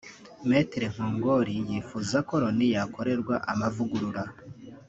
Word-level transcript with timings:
Me 0.47 0.59
Nkongoli 0.93 1.53
yifuza 1.69 2.17
ko 2.27 2.33
Loni 2.41 2.67
yakorerwa 2.75 3.35
amavugurura 3.51 4.23